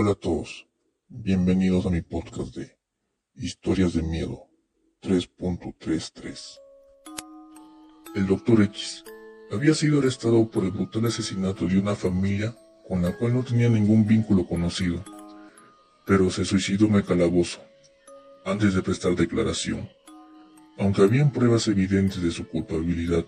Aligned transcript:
Hola 0.00 0.12
a 0.12 0.14
todos, 0.14 0.68
bienvenidos 1.08 1.84
a 1.84 1.90
mi 1.90 2.02
podcast 2.02 2.54
de 2.54 2.70
Historias 3.34 3.94
de 3.94 4.02
Miedo 4.04 4.46
3.33. 5.02 6.60
El 8.14 8.28
Dr. 8.28 8.62
X 8.62 9.02
había 9.50 9.74
sido 9.74 9.98
arrestado 9.98 10.48
por 10.48 10.62
el 10.62 10.70
brutal 10.70 11.06
asesinato 11.06 11.66
de 11.66 11.80
una 11.80 11.96
familia 11.96 12.56
con 12.86 13.02
la 13.02 13.18
cual 13.18 13.34
no 13.34 13.42
tenía 13.42 13.68
ningún 13.68 14.06
vínculo 14.06 14.46
conocido, 14.46 15.04
pero 16.06 16.30
se 16.30 16.44
suicidó 16.44 16.86
en 16.86 16.94
el 16.94 17.04
calabozo 17.04 17.60
antes 18.44 18.74
de 18.74 18.82
prestar 18.82 19.16
declaración. 19.16 19.88
Aunque 20.78 21.02
habían 21.02 21.32
pruebas 21.32 21.66
evidentes 21.66 22.22
de 22.22 22.30
su 22.30 22.46
culpabilidad, 22.46 23.26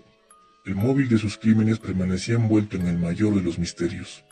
el 0.65 0.75
móvil 0.75 1.09
de 1.09 1.17
sus 1.17 1.37
crímenes 1.37 1.79
permanecía 1.79 2.35
envuelto 2.35 2.77
en 2.77 2.87
el 2.87 2.97
mayor 2.97 3.35
de 3.35 3.41
los 3.41 3.59
misterios. 3.59 4.23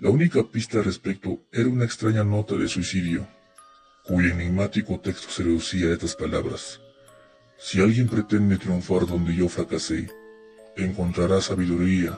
La 0.00 0.10
única 0.10 0.44
pista 0.44 0.78
al 0.78 0.84
respecto 0.84 1.40
era 1.50 1.68
una 1.68 1.84
extraña 1.84 2.22
nota 2.22 2.54
de 2.54 2.68
suicidio, 2.68 3.26
cuyo 4.04 4.30
enigmático 4.30 5.00
texto 5.00 5.28
se 5.28 5.42
reducía 5.42 5.88
a 5.88 5.94
estas 5.94 6.14
palabras. 6.14 6.80
Si 7.58 7.80
alguien 7.80 8.06
pretende 8.06 8.58
triunfar 8.58 9.06
donde 9.06 9.34
yo 9.34 9.48
fracasé, 9.48 10.08
encontrará 10.76 11.40
sabiduría 11.40 12.16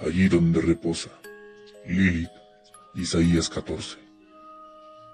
allí 0.00 0.28
donde 0.28 0.60
reposa. 0.60 1.10
Lilith, 1.86 2.30
Isaías 2.94 3.48
14. 3.48 3.96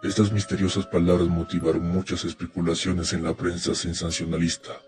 Estas 0.02 0.32
misteriosas 0.32 0.86
palabras 0.86 1.28
motivaron 1.28 1.86
muchas 1.86 2.24
especulaciones 2.24 3.12
en 3.12 3.24
la 3.24 3.34
prensa 3.34 3.74
sensacionalista, 3.74 4.80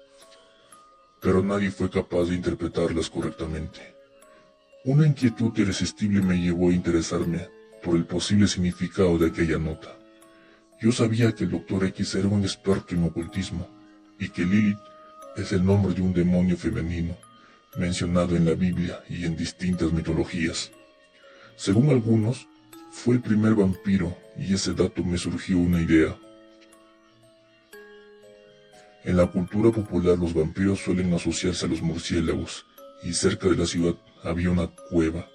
pero 1.20 1.42
nadie 1.42 1.70
fue 1.70 1.90
capaz 1.90 2.24
de 2.30 2.36
interpretarlas 2.36 3.10
correctamente. 3.10 4.01
Una 4.84 5.06
inquietud 5.06 5.56
irresistible 5.56 6.20
me 6.20 6.36
llevó 6.36 6.70
a 6.70 6.72
interesarme 6.72 7.48
por 7.84 7.94
el 7.94 8.04
posible 8.04 8.48
significado 8.48 9.16
de 9.16 9.28
aquella 9.28 9.56
nota. 9.56 9.96
Yo 10.80 10.90
sabía 10.90 11.32
que 11.32 11.44
el 11.44 11.52
Dr. 11.52 11.84
X 11.84 12.16
era 12.16 12.26
un 12.26 12.42
experto 12.42 12.96
en 12.96 13.04
ocultismo 13.04 13.68
y 14.18 14.28
que 14.30 14.44
Lilith 14.44 14.80
es 15.36 15.52
el 15.52 15.64
nombre 15.64 15.94
de 15.94 16.02
un 16.02 16.12
demonio 16.12 16.56
femenino 16.56 17.16
mencionado 17.76 18.34
en 18.34 18.44
la 18.44 18.54
Biblia 18.54 19.00
y 19.08 19.24
en 19.24 19.36
distintas 19.36 19.92
mitologías. 19.92 20.72
Según 21.54 21.90
algunos, 21.90 22.48
fue 22.90 23.14
el 23.14 23.20
primer 23.22 23.54
vampiro 23.54 24.16
y 24.36 24.52
ese 24.52 24.74
dato 24.74 25.04
me 25.04 25.16
surgió 25.16 25.58
una 25.58 25.80
idea. 25.80 26.18
En 29.04 29.16
la 29.16 29.26
cultura 29.28 29.70
popular 29.70 30.18
los 30.18 30.34
vampiros 30.34 30.80
suelen 30.80 31.14
asociarse 31.14 31.66
a 31.66 31.68
los 31.68 31.82
murciélagos 31.82 32.66
y 33.04 33.12
cerca 33.12 33.48
de 33.48 33.56
la 33.56 33.66
ciudad 33.66 33.94
había 34.22 34.50
una 34.50 34.68
cueva, 34.90 35.28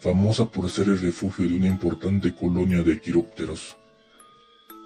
famosa 0.00 0.44
por 0.46 0.70
ser 0.70 0.88
el 0.88 1.00
refugio 1.00 1.48
de 1.48 1.56
una 1.56 1.66
importante 1.66 2.34
colonia 2.34 2.82
de 2.82 3.00
quirópteros. 3.00 3.76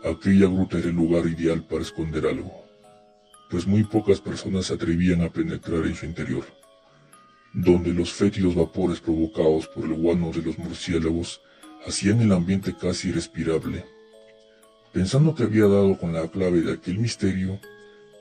Aquella 0.05 0.47
gruta 0.47 0.79
era 0.79 0.89
el 0.89 0.95
lugar 0.95 1.27
ideal 1.27 1.63
para 1.65 1.83
esconder 1.83 2.27
algo, 2.27 2.65
pues 3.51 3.67
muy 3.67 3.85
pocas 3.85 4.21
personas 4.21 4.67
se 4.67 4.75
atrevían 4.75 5.23
a 5.23 5.29
penetrar 5.29 5.85
en 5.87 5.95
su 5.95 6.07
interior, 6.07 6.45
donde 7.53 7.93
los 7.93 8.13
fétidos 8.13 8.55
vapores 8.55 9.01
provocados 9.01 9.67
por 9.69 9.85
el 9.85 9.95
guano 9.95 10.31
de 10.31 10.43
los 10.43 10.59
murciélagos 10.59 11.41
hacían 11.87 12.21
el 12.21 12.33
ambiente 12.33 12.75
casi 12.77 13.09
irrespirable. 13.09 13.85
Pensando 14.93 15.35
que 15.35 15.43
había 15.43 15.67
dado 15.67 15.99
con 15.99 16.13
la 16.13 16.29
clave 16.29 16.63
de 16.63 16.73
aquel 16.73 16.99
misterio, 16.99 17.61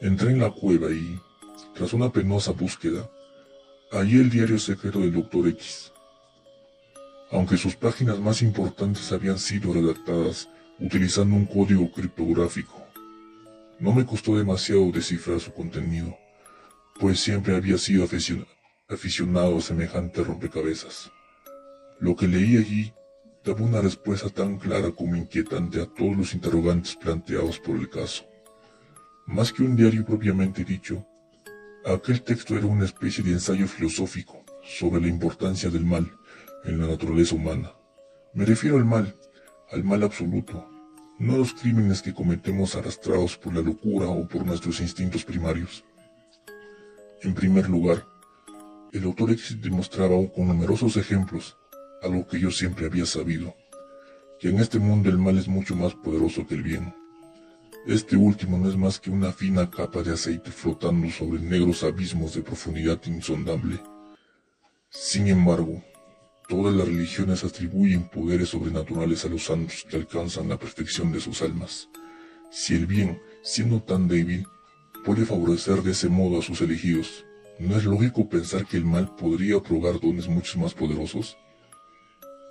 entré 0.01 0.31
en 0.31 0.39
la 0.39 0.51
cueva 0.51 0.91
y, 0.91 1.19
tras 1.73 1.93
una 1.93 2.11
penosa 2.11 2.51
búsqueda, 2.51 3.09
hallé 3.91 4.19
el 4.19 4.29
diario 4.29 4.59
secreto 4.59 4.99
del 4.99 5.13
Dr. 5.13 5.47
X. 5.47 5.93
Aunque 7.31 7.57
sus 7.57 7.75
páginas 7.75 8.19
más 8.19 8.41
importantes 8.41 9.11
habían 9.11 9.39
sido 9.39 9.73
redactadas 9.73 10.49
utilizando 10.79 11.35
un 11.35 11.45
código 11.45 11.91
criptográfico, 11.91 12.85
no 13.79 13.93
me 13.93 14.05
costó 14.05 14.37
demasiado 14.37 14.91
descifrar 14.91 15.39
su 15.39 15.53
contenido, 15.53 16.17
pues 16.99 17.19
siempre 17.19 17.55
había 17.55 17.77
sido 17.77 18.07
aficionado 18.89 19.57
a 19.57 19.61
semejante 19.61 20.23
rompecabezas. 20.23 21.11
Lo 21.99 22.15
que 22.15 22.27
leí 22.27 22.57
allí 22.57 22.93
daba 23.43 23.61
una 23.61 23.81
respuesta 23.81 24.29
tan 24.29 24.57
clara 24.57 24.91
como 24.91 25.15
inquietante 25.15 25.81
a 25.81 25.85
todos 25.85 26.17
los 26.17 26.33
interrogantes 26.33 26.95
planteados 26.95 27.59
por 27.59 27.77
el 27.77 27.89
caso. 27.89 28.25
Más 29.25 29.51
que 29.51 29.63
un 29.63 29.75
diario 29.75 30.05
propiamente 30.05 30.63
dicho, 30.63 31.05
Aquel 31.87 32.21
texto 32.21 32.57
era 32.57 32.65
una 32.65 32.83
especie 32.83 33.23
de 33.23 33.31
ensayo 33.31 33.65
filosófico 33.65 34.43
sobre 34.61 34.99
la 34.99 35.07
importancia 35.07 35.69
del 35.69 35.85
mal 35.85 36.11
en 36.65 36.81
la 36.81 36.85
naturaleza 36.85 37.33
humana. 37.33 37.71
Me 38.33 38.43
refiero 38.43 38.75
al 38.75 38.83
mal, 38.83 39.15
al 39.71 39.85
mal 39.85 40.03
absoluto, 40.03 40.67
no 41.17 41.35
a 41.35 41.37
los 41.37 41.53
crímenes 41.53 42.01
que 42.01 42.13
cometemos 42.13 42.75
arrastrados 42.75 43.37
por 43.37 43.55
la 43.55 43.61
locura 43.61 44.07
o 44.07 44.27
por 44.27 44.45
nuestros 44.45 44.81
instintos 44.81 45.23
primarios. 45.23 45.85
En 47.21 47.33
primer 47.33 47.69
lugar, 47.69 48.05
el 48.91 49.05
autor 49.05 49.33
demostraba 49.61 50.15
con 50.35 50.45
numerosos 50.45 50.97
ejemplos 50.97 51.55
algo 52.03 52.27
que 52.27 52.37
yo 52.37 52.51
siempre 52.51 52.87
había 52.87 53.05
sabido, 53.05 53.55
que 54.41 54.49
en 54.49 54.59
este 54.59 54.77
mundo 54.77 55.09
el 55.09 55.19
mal 55.19 55.37
es 55.37 55.47
mucho 55.47 55.73
más 55.73 55.93
poderoso 55.95 56.45
que 56.45 56.55
el 56.55 56.63
bien. 56.63 56.96
Este 57.85 58.17
último 58.17 58.57
no 58.57 58.69
es 58.69 58.75
más 58.75 58.99
que 58.99 59.09
una 59.09 59.31
fina 59.31 59.69
capa 59.69 60.03
de 60.03 60.11
aceite 60.11 60.51
flotando 60.51 61.09
sobre 61.09 61.39
negros 61.39 61.83
abismos 61.83 62.33
de 62.33 62.41
profundidad 62.41 62.99
insondable. 63.05 63.79
Sin 64.89 65.27
embargo, 65.27 65.81
todas 66.49 66.75
las 66.75 66.87
religiones 66.87 67.43
atribuyen 67.43 68.09
poderes 68.09 68.49
sobrenaturales 68.49 69.23
a 69.23 69.29
los 69.29 69.45
santos 69.45 69.85
que 69.89 69.95
alcanzan 69.95 70.49
la 70.49 70.57
perfección 70.57 71.13
de 71.13 71.21
sus 71.21 71.41
almas. 71.41 71.87
Si 72.51 72.75
el 72.75 72.87
bien, 72.87 73.21
siendo 73.41 73.81
tan 73.81 74.07
débil, 74.07 74.45
puede 75.05 75.25
favorecer 75.25 75.81
de 75.81 75.91
ese 75.91 76.09
modo 76.09 76.39
a 76.39 76.41
sus 76.41 76.59
elegidos, 76.59 77.25
¿no 77.59 77.77
es 77.77 77.85
lógico 77.85 78.27
pensar 78.27 78.65
que 78.65 78.77
el 78.77 78.85
mal 78.85 79.15
podría 79.15 79.57
otorgar 79.57 79.99
dones 79.99 80.27
mucho 80.27 80.59
más 80.59 80.73
poderosos? 80.73 81.37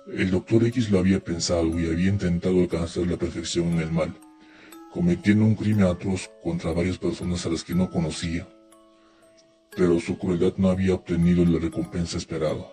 El 0.07 0.31
doctor 0.31 0.63
X 0.65 0.89
lo 0.89 0.97
había 0.97 1.23
pensado 1.23 1.79
y 1.79 1.85
había 1.85 2.09
intentado 2.09 2.59
alcanzar 2.59 3.05
la 3.05 3.17
perfección 3.17 3.73
en 3.73 3.79
el 3.81 3.91
mal 3.91 4.15
cometiendo 4.91 5.43
un 5.43 5.55
crimen 5.55 5.85
atroz 5.85 6.29
contra 6.41 6.71
varias 6.71 6.97
personas 6.97 7.45
a 7.45 7.49
las 7.49 7.63
que 7.63 7.75
no 7.75 7.89
conocía. 7.89 8.47
Pero 9.75 9.99
su 9.99 10.17
crueldad 10.17 10.53
no 10.57 10.69
había 10.69 10.95
obtenido 10.95 11.45
la 11.45 11.59
recompensa 11.59 12.17
esperada. 12.17 12.65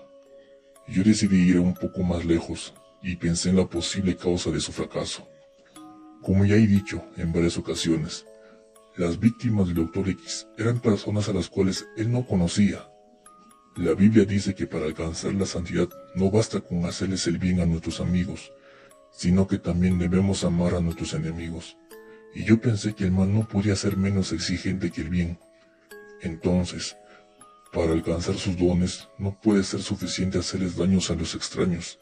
Yo 0.89 1.03
decidí 1.03 1.49
ir 1.49 1.59
un 1.59 1.75
poco 1.75 2.03
más 2.03 2.25
lejos 2.25 2.75
y 3.03 3.17
pensé 3.17 3.51
en 3.51 3.57
la 3.57 3.67
posible 3.67 4.17
causa 4.17 4.51
de 4.51 4.61
su 4.61 4.73
fracaso. 4.73 5.29
Como 6.23 6.45
ya 6.45 6.57
he 6.57 6.67
dicho 6.67 7.05
en 7.17 7.33
varias 7.33 7.59
ocasiones, 7.59 8.25
las 8.97 9.19
víctimas 9.19 9.67
del 9.67 9.77
Dr. 9.77 10.09
X 10.09 10.47
eran 10.57 10.81
personas 10.81 11.29
a 11.29 11.33
las 11.33 11.49
cuales 11.49 11.87
él 11.97 12.11
no 12.11 12.27
conocía. 12.27 12.89
La 13.77 13.93
Biblia 13.93 14.25
dice 14.25 14.55
que 14.55 14.67
para 14.67 14.87
alcanzar 14.87 15.35
la 15.35 15.47
santidad 15.47 15.89
no 16.15 16.31
basta 16.31 16.61
con 16.61 16.85
hacerles 16.87 17.27
el 17.27 17.39
bien 17.39 17.61
a 17.61 17.67
nuestros 17.67 18.01
amigos, 18.01 18.53
sino 19.11 19.47
que 19.47 19.59
también 19.59 19.99
debemos 19.99 20.45
amar 20.45 20.75
a 20.75 20.81
nuestros 20.81 21.13
enemigos 21.13 21.77
y 22.35 22.45
yo 22.45 22.61
pensé 22.61 22.95
que 22.95 23.05
el 23.05 23.13
mal 23.13 23.33
no 23.33 23.47
podía 23.47 23.77
ser 23.77 23.97
menos 23.97 24.33
exigente 24.33 24.91
que 24.91 25.03
el 25.03 25.09
bien. 25.09 25.39
Entonces, 26.21 26.97
para 27.73 27.93
alcanzar 27.93 28.37
sus 28.37 28.57
dones, 28.57 29.09
no 29.19 29.39
puede 29.41 29.63
ser 29.63 29.83
suficiente 29.83 30.39
hacerles 30.39 30.77
daños 30.77 31.11
a 31.11 31.15
los 31.15 31.35
extraños, 31.35 31.99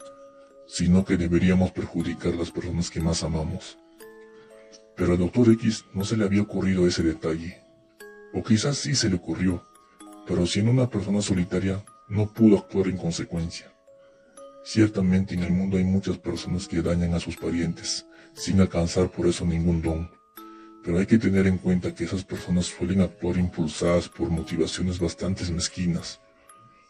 sino 0.67 1.05
que 1.05 1.17
deberíamos 1.17 1.71
perjudicar 1.71 2.33
a 2.33 2.37
las 2.37 2.51
personas 2.51 2.89
que 2.89 2.99
más 2.99 3.23
amamos. 3.23 3.77
Pero 4.95 5.13
al 5.13 5.19
doctor 5.19 5.51
X 5.51 5.85
no 5.93 6.03
se 6.05 6.17
le 6.17 6.25
había 6.25 6.41
ocurrido 6.41 6.87
ese 6.87 7.03
detalle. 7.03 7.61
O 8.33 8.43
quizás 8.43 8.77
sí 8.77 8.95
se 8.95 9.09
le 9.09 9.15
ocurrió, 9.15 9.63
pero 10.25 10.45
siendo 10.47 10.71
una 10.71 10.89
persona 10.89 11.21
solitaria, 11.21 11.83
no 12.07 12.31
pudo 12.31 12.57
actuar 12.57 12.87
en 12.87 12.97
consecuencia. 12.97 13.71
Ciertamente 14.63 15.33
en 15.33 15.43
el 15.43 15.51
mundo 15.51 15.77
hay 15.77 15.83
muchas 15.83 16.17
personas 16.17 16.67
que 16.67 16.81
dañan 16.81 17.13
a 17.13 17.19
sus 17.19 17.35
parientes, 17.35 18.05
sin 18.33 18.61
alcanzar 18.61 19.09
por 19.09 19.27
eso 19.27 19.45
ningún 19.45 19.81
don. 19.81 20.22
Pero 20.83 20.99
hay 20.99 21.05
que 21.05 21.17
tener 21.17 21.47
en 21.47 21.57
cuenta 21.57 21.95
que 21.95 22.03
esas 22.03 22.25
personas 22.25 22.65
suelen 22.65 23.01
actuar 23.01 23.37
impulsadas 23.37 24.09
por 24.09 24.29
motivaciones 24.29 24.99
bastante 24.99 25.49
mezquinas, 25.51 26.19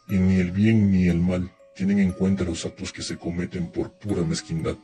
y 0.07 0.18
ni 0.18 0.38
el 0.40 0.51
bien 0.51 0.92
ni 0.92 1.07
el 1.07 1.19
mal 1.19 1.51
tienen 1.75 2.00
en 2.00 2.12
cuenta 2.12 2.44
los 2.44 2.66
actos 2.66 2.92
que 2.92 3.01
se 3.01 3.18
cometen 3.18 3.68
por 3.72 3.92
pura 3.92 4.24
mezquindad. 4.24 4.75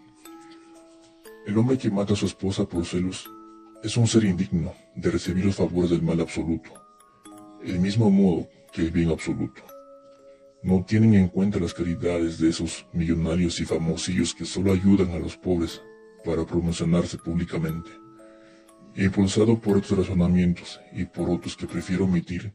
El 1.45 1.57
hombre 1.57 1.77
que 1.77 1.89
mata 1.89 2.13
a 2.13 2.15
su 2.15 2.27
esposa 2.27 2.65
por 2.65 2.85
celos 2.85 3.29
es 3.83 3.97
un 3.97 4.07
ser 4.07 4.25
indigno 4.25 4.73
de 4.95 5.09
recibir 5.09 5.45
los 5.45 5.55
favores 5.55 5.89
del 5.89 6.03
mal 6.03 6.19
absoluto, 6.19 6.71
el 7.63 7.79
mismo 7.79 8.11
modo 8.11 8.47
que 8.71 8.81
el 8.81 8.91
bien 8.91 9.09
absoluto. 9.09 9.63
No 10.61 10.83
tienen 10.85 11.13
en 11.13 11.29
cuenta 11.29 11.59
las 11.59 11.73
caridades 11.73 12.37
de 12.37 12.49
esos 12.49 12.85
millonarios 12.91 13.59
y 13.61 13.65
famosillos 13.65 14.35
que 14.35 14.45
solo 14.45 14.73
ayudan 14.73 15.11
a 15.11 15.19
los 15.19 15.37
pobres 15.37 15.81
para 16.25 16.45
promocionarse 16.45 17.17
públicamente. 17.17 17.89
Impulsado 18.95 19.59
por 19.59 19.77
otros 19.77 19.97
razonamientos 19.99 20.79
y 20.91 21.05
por 21.05 21.29
otros 21.29 21.55
que 21.55 21.67
prefiero 21.67 22.05
omitir, 22.05 22.53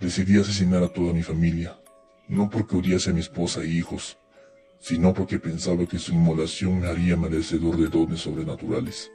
decidí 0.00 0.38
asesinar 0.38 0.82
a 0.82 0.88
toda 0.88 1.12
mi 1.12 1.22
familia, 1.22 1.78
no 2.28 2.50
porque 2.50 2.76
odiase 2.76 3.10
a 3.10 3.12
mi 3.14 3.20
esposa 3.20 3.62
e 3.62 3.68
hijos, 3.68 4.18
sino 4.78 5.14
porque 5.14 5.38
pensaba 5.38 5.86
que 5.86 5.98
su 5.98 6.12
inmolación 6.12 6.80
me 6.80 6.88
haría 6.88 7.16
merecedor 7.16 7.76
de 7.76 7.88
dones 7.88 8.20
sobrenaturales. 8.20 9.10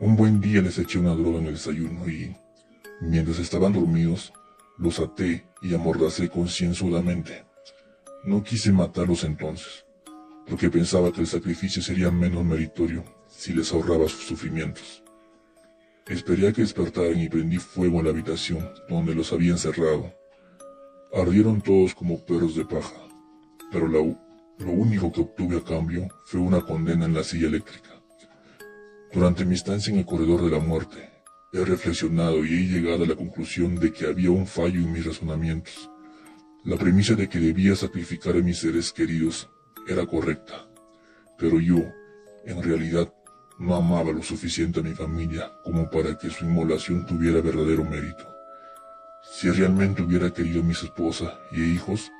Un 0.00 0.16
buen 0.16 0.40
día 0.40 0.60
les 0.60 0.78
eché 0.78 0.98
una 0.98 1.14
droga 1.14 1.38
en 1.38 1.46
el 1.46 1.54
desayuno 1.54 2.08
y, 2.08 2.36
mientras 3.00 3.38
estaban 3.38 3.72
dormidos, 3.72 4.32
los 4.76 4.98
até 4.98 5.46
y 5.62 5.72
amordacé 5.72 6.28
concienzudamente. 6.28 7.44
No 8.24 8.42
quise 8.42 8.72
matarlos 8.72 9.22
entonces, 9.22 9.86
porque 10.48 10.68
pensaba 10.68 11.12
que 11.12 11.20
el 11.20 11.26
sacrificio 11.28 11.80
sería 11.80 12.10
menos 12.10 12.44
meritorio 12.44 13.04
si 13.28 13.52
les 13.52 13.72
ahorraba 13.72 14.08
sus 14.08 14.26
sufrimientos. 14.26 15.03
Esperé 16.06 16.48
a 16.48 16.52
que 16.52 16.60
despertaran 16.60 17.18
y 17.18 17.30
prendí 17.30 17.56
fuego 17.56 17.98
en 17.98 18.04
la 18.04 18.10
habitación 18.10 18.70
donde 18.90 19.14
los 19.14 19.32
había 19.32 19.52
encerrado. 19.52 20.12
Ardieron 21.14 21.62
todos 21.62 21.94
como 21.94 22.22
perros 22.26 22.54
de 22.56 22.66
paja, 22.66 23.08
pero 23.72 23.88
lo 23.88 24.16
único 24.58 25.10
que 25.10 25.22
obtuve 25.22 25.56
a 25.56 25.64
cambio 25.64 26.06
fue 26.26 26.40
una 26.40 26.60
condena 26.60 27.06
en 27.06 27.14
la 27.14 27.24
silla 27.24 27.46
eléctrica. 27.46 28.02
Durante 29.14 29.46
mi 29.46 29.54
estancia 29.54 29.92
en 29.92 30.00
el 30.00 30.04
corredor 30.04 30.42
de 30.44 30.50
la 30.50 30.58
muerte, 30.58 31.10
he 31.54 31.64
reflexionado 31.64 32.44
y 32.44 32.52
he 32.52 32.66
llegado 32.66 33.04
a 33.04 33.06
la 33.06 33.16
conclusión 33.16 33.76
de 33.76 33.90
que 33.90 34.06
había 34.06 34.30
un 34.30 34.46
fallo 34.46 34.80
en 34.80 34.92
mis 34.92 35.06
razonamientos. 35.06 35.88
La 36.64 36.76
premisa 36.76 37.14
de 37.14 37.30
que 37.30 37.38
debía 37.38 37.76
sacrificar 37.76 38.36
a 38.36 38.42
mis 38.42 38.58
seres 38.58 38.92
queridos 38.92 39.48
era 39.88 40.04
correcta, 40.04 40.68
pero 41.38 41.60
yo, 41.60 41.78
en 42.44 42.62
realidad, 42.62 43.10
no 43.58 43.76
amaba 43.76 44.12
lo 44.12 44.22
suficiente 44.22 44.80
a 44.80 44.82
mi 44.82 44.94
familia 44.94 45.52
como 45.62 45.88
para 45.88 46.16
que 46.18 46.30
su 46.30 46.44
inmolación 46.44 47.06
tuviera 47.06 47.40
verdadero 47.40 47.84
mérito. 47.84 48.26
Si 49.22 49.50
realmente 49.50 50.02
hubiera 50.02 50.30
querido 50.30 50.60
a 50.60 50.64
mi 50.64 50.72
esposa 50.72 51.38
y 51.52 51.62
hijos, 51.62 52.10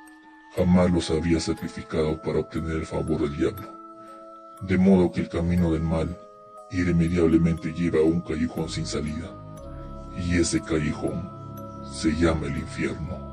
jamás 0.55 0.89
los 0.91 1.11
habría 1.11 1.39
sacrificado 1.39 2.21
para 2.21 2.39
obtener 2.39 2.77
el 2.77 2.85
favor 2.85 3.21
del 3.21 3.37
diablo. 3.37 3.67
De 4.61 4.77
modo 4.77 5.11
que 5.11 5.21
el 5.21 5.29
camino 5.29 5.71
del 5.71 5.83
mal 5.83 6.17
irremediablemente 6.71 7.73
lleva 7.73 7.99
a 7.99 8.03
un 8.03 8.21
callejón 8.21 8.69
sin 8.69 8.85
salida, 8.85 9.29
y 10.17 10.37
ese 10.37 10.61
callejón 10.61 11.29
se 11.91 12.11
llama 12.15 12.47
el 12.47 12.57
infierno. 12.57 13.24